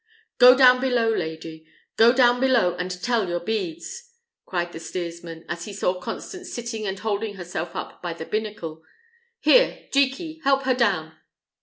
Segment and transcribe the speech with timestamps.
[0.39, 4.15] "Go down below, lady; go down below and tell your beads,"
[4.47, 8.81] cried the steersman, as he saw Constance sitting and holding herself up by the binnacle.
[9.41, 11.17] "Here, Jekey, help her down."